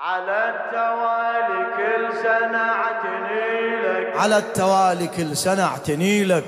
[0.00, 4.16] على التوالي كل سنة اعتني لك.
[4.16, 6.44] على التوالي كل سنة اعتني لك.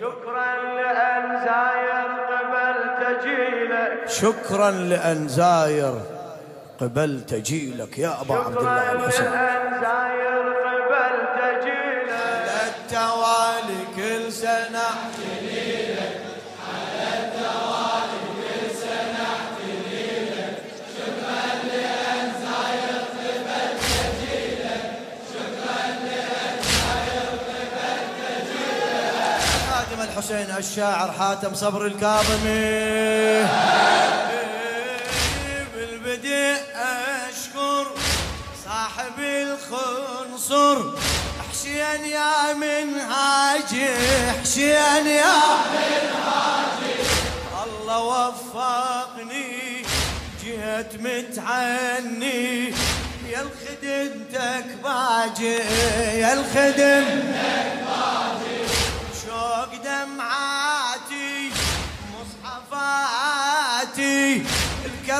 [0.00, 5.94] شكرا لأن زاير قبل تجيلك شكرا لأن زاير
[6.80, 14.78] قبل تجيلك يا أبا عبد الله الحسين لأن زاير قبل تجيلك على التوالي كل سنة
[14.80, 15.29] خادم
[30.20, 33.46] الحسين الشاعر حاتم صبر الكاظمي.
[35.74, 37.86] بالبدء أشكر
[38.64, 40.78] صاحب الخنصر.
[41.50, 43.88] حسين يا منهاجي
[44.42, 45.40] حسين يا
[45.72, 46.96] منهاجي.
[47.64, 49.82] الله وفقني
[50.44, 52.68] جيت متعني.
[53.30, 55.58] يا الخدمتك باجي
[56.20, 57.49] يا الخدمتك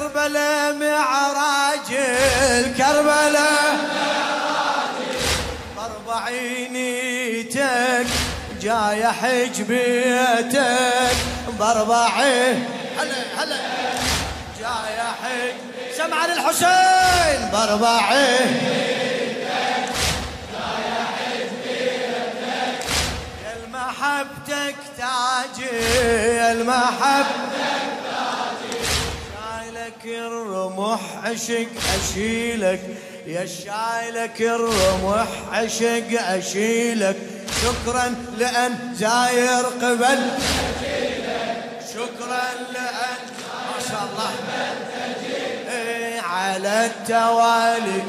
[0.01, 1.99] الكربلاء معراجي
[2.61, 3.77] الكربلاء
[5.77, 8.07] ضرب عينيتك
[8.63, 11.17] جاي حج بيتك.
[11.59, 12.65] باربعين
[12.99, 13.57] هلا هلا.
[14.61, 15.55] جاي حج.
[15.97, 18.61] سمع للحسين باربعين
[23.45, 25.71] يا المحبتك تاجي
[26.53, 28.00] المحبتك
[30.05, 32.81] الرمح عشق أشيلك.
[33.27, 37.17] يا شايلك الرمح عشق أشيلك.
[37.63, 40.31] شكرا لأن زاير قبل.
[41.95, 43.21] شكرا لأن
[43.67, 44.31] ما شاء الله.
[45.71, 48.03] إيه، على التوالي.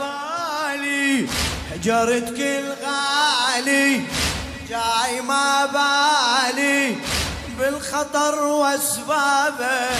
[0.00, 1.26] بالي
[1.84, 4.00] جارتك الغالي
[4.68, 6.96] جاي ما بالي.
[7.58, 9.90] بالخطر واسبابه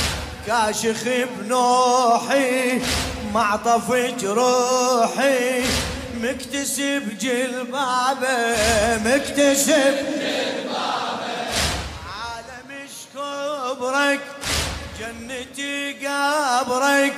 [0.46, 1.02] كاشخ
[1.38, 2.80] بنوحي
[3.34, 5.62] معطف جروحي.
[6.20, 8.56] مكتسب جلبابه
[9.04, 9.96] مكتسب
[12.12, 12.70] عالم
[13.14, 14.20] كبرك
[15.00, 17.14] جنتي قبرك.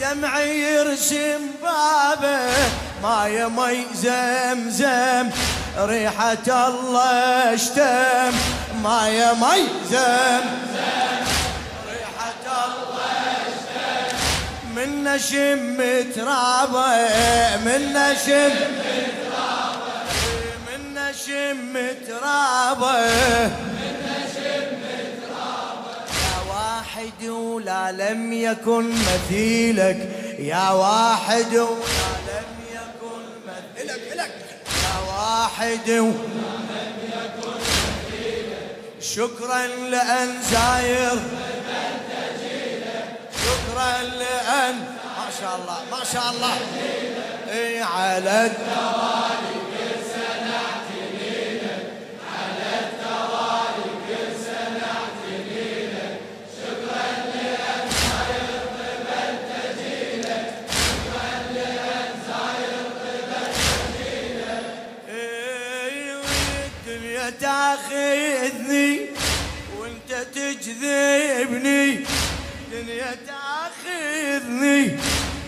[0.00, 2.50] دمعي يرسم بابه
[3.02, 5.30] ما يمي زمزم
[5.78, 8.32] ريحة الله اشتم.
[8.82, 10.44] ما يمي زمزم
[11.90, 14.16] ريحة الله اشتم.
[14.76, 15.78] من نشم
[16.14, 16.96] ترابه
[17.64, 18.54] من نشم
[20.66, 21.74] من نشم
[22.08, 23.65] ترابه.
[27.92, 30.08] لم يكن مثيلك.
[30.38, 34.00] يا واحد ولا لم يكن مثيلك.
[34.12, 34.34] إلك
[34.84, 37.58] يا واحد ولا لم يكن
[38.12, 39.00] مثيلك.
[39.00, 41.18] شكرا لأن زاير.
[43.44, 44.74] شكرا لأن
[45.16, 46.56] ما شاء الله ما شاء الله.
[47.52, 49.65] إي على التوالي.
[66.96, 69.00] الدنيا تاخذني
[69.78, 72.04] وانت تجذبني.
[72.72, 74.96] الدنيا تاخذني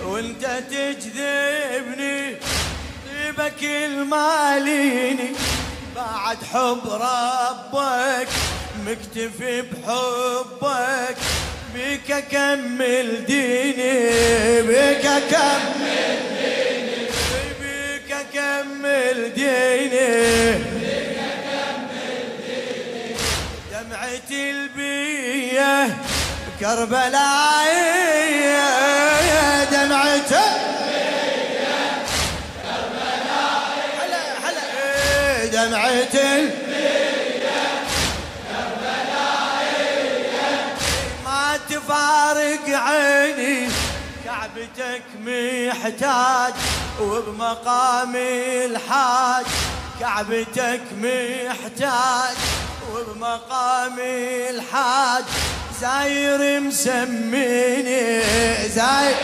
[0.04, 2.36] وانت تجذبني.
[3.06, 5.32] طيبك الماليني
[5.96, 8.28] بعد حب ربك
[8.86, 11.16] مكتفي بحبك.
[11.74, 16.27] بك أكمل ديني بك أكمل
[26.60, 27.68] كربلاء
[29.72, 30.32] دمعة.
[33.98, 34.22] هلا
[36.24, 36.68] البية
[41.24, 43.68] ما تفارق عيني
[44.24, 46.54] كعبتك محتاج
[47.00, 49.46] وبمقام الحاج.
[50.00, 52.36] كعبتك محتاج
[52.92, 53.98] وبمقام
[54.50, 55.24] الحاج.
[55.80, 58.22] زاير مسميني
[58.68, 59.16] زاير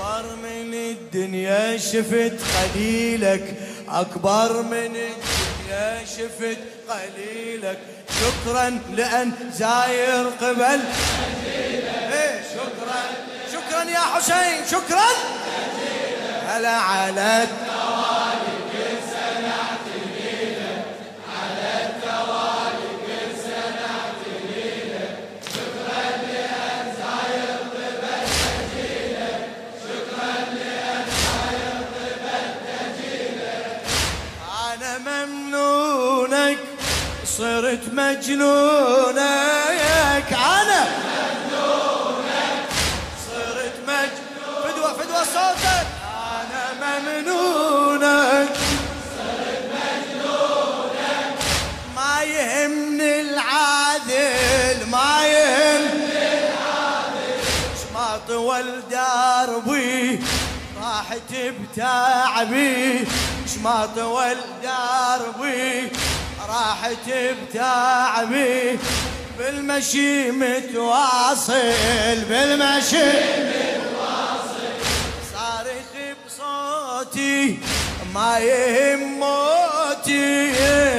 [0.00, 3.54] أكبر من الدنيا شفت قليلك
[3.88, 6.58] أكبر من الدنيا شفت
[6.88, 7.78] قليلك
[8.20, 10.80] شكرا لأن زاير قبل.
[12.12, 13.02] إيه شكرا.
[13.52, 15.08] شكرا يا حسين شكرا.
[16.48, 17.46] هلا على
[37.26, 39.18] صرت مجنونك
[40.32, 40.86] أنا
[43.26, 45.86] صرت مجنون فدوة فدوة صوتك.
[46.36, 48.54] أنا ممنونك
[49.16, 51.36] صرت مجنونك
[51.96, 57.40] ما يهمني العادل ما يهمني العادل.
[58.28, 60.24] طول دربي
[60.82, 63.06] راحت بتعبي.
[63.96, 65.90] طول دربي
[66.56, 68.78] راحت بتعبي
[69.38, 73.12] بالمشي متواصل بالمشي
[75.32, 75.92] صارخ
[76.26, 77.58] بصوتي
[78.14, 80.54] ما يهم موتي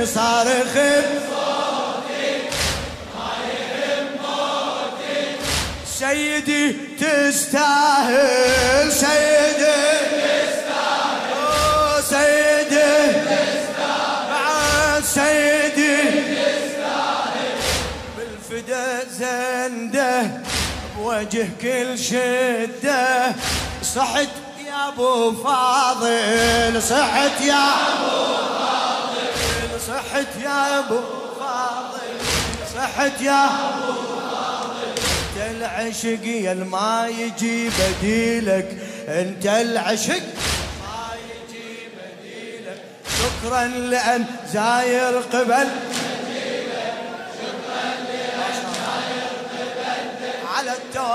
[0.05, 2.33] صارخ بصوتي
[3.15, 5.25] ما يهم موتي.
[5.99, 6.65] سيدي
[6.99, 9.96] تستاهل سيدي
[18.67, 20.41] بالفدا زنده
[20.97, 23.35] بوجه كل شده.
[23.83, 24.27] صحت
[24.67, 28.25] يا أبو فاضل صحت يا أبو
[28.59, 30.99] فاضل صحت يا أبو
[31.39, 32.17] فاضل
[32.75, 33.93] صحت يا أبو
[34.31, 34.91] فاضل.
[35.37, 38.77] أنت العشق يا ما يجي بديلك
[39.07, 40.23] أنت العشق
[40.83, 42.83] ما يجي بديلك.
[43.19, 45.67] شكرا لأن زاير قبل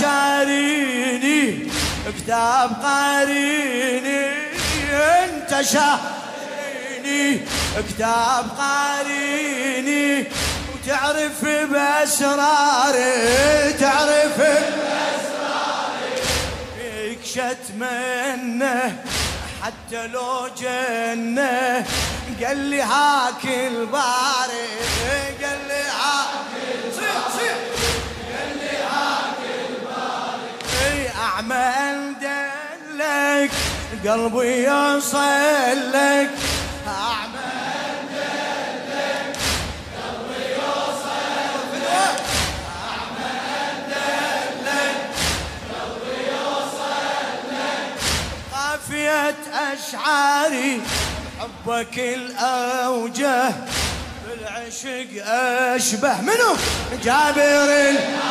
[0.00, 1.70] شاريني
[2.18, 4.22] كتاب قاريني.
[4.92, 7.40] انت شاريني
[7.88, 10.26] كتاب قاريني.
[10.74, 13.12] وتعرف بأسراري
[13.80, 15.04] تعرف بأسراري.
[17.24, 18.78] شتمنه
[19.62, 21.84] حتى لو جنه.
[22.44, 24.68] قال لي هاك الباري
[25.42, 26.28] قال لي هاك
[26.96, 27.56] صيح
[31.34, 33.50] اي اعمل دلك
[34.08, 36.30] قلبي يوصل لك.
[36.86, 39.36] اعمل دلك
[39.96, 42.20] قلبي يوصل لك
[42.90, 44.96] اعمل دلك
[45.70, 47.98] قلبي يوصل لك
[49.72, 50.80] أشعاري
[51.40, 53.52] حبك الأوجه
[54.28, 56.20] بالعشق أشبه.
[56.20, 56.56] منو؟
[57.04, 58.23] جابر الانصاري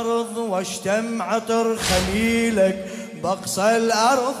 [0.00, 2.86] الأرض واشتم عطر خميلك
[3.22, 4.34] بقصى الأرض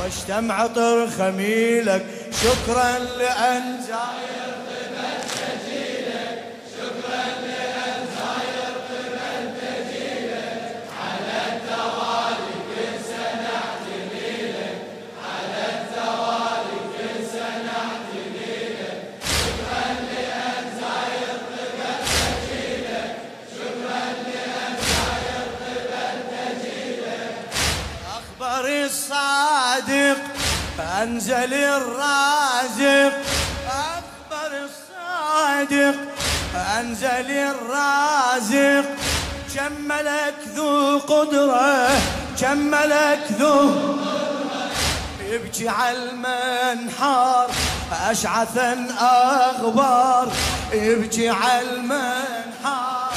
[0.00, 2.06] واشتم عطر خميلك.
[2.42, 3.80] شكرا لأن
[29.98, 30.18] الصادق
[31.02, 33.12] أنزل الرازق
[33.66, 35.94] أخبر الصادق
[36.78, 38.84] أنزل الرازق.
[39.54, 41.88] جملك ذو قدرة
[42.38, 43.98] جملك ذو
[45.20, 47.50] يبكي على المنحار
[48.10, 50.32] أشعثا أغبار.
[50.72, 53.12] يبكي على المنحار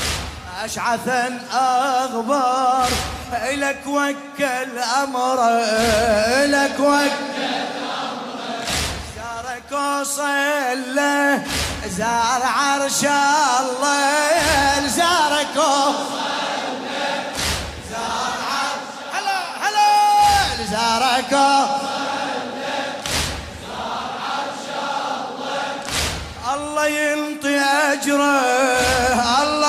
[0.63, 2.89] أشعثا أغبار.
[3.33, 5.47] إلك وكل أمره
[6.43, 7.41] إلك وكل
[9.15, 9.71] زارك
[10.01, 11.43] وصل له
[11.97, 13.03] زار عرش
[13.59, 15.55] الله زارك
[17.91, 19.91] زار عرش هلا هلا
[20.71, 21.33] زارك
[26.53, 28.41] الله ينطي أجره
[29.43, 29.60] الله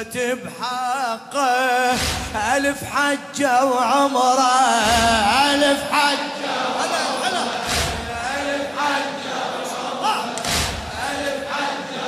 [0.00, 1.92] انكتبت بحقه
[2.56, 4.52] ألف حجه وعمره.
[5.54, 7.42] ألف حجه هلا هلا
[8.36, 9.36] الف حجه
[11.10, 12.06] ألف حجه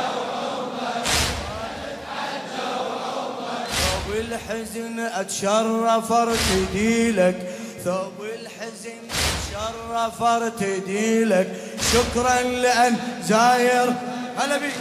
[3.79, 7.37] ثوب الحزن اتشرف ارتدي لك
[7.85, 11.49] ثوب الحزن اتشرف ارتدي لك
[11.93, 13.93] شكرا لأن زاير
[14.39, 14.73] هلا بيك.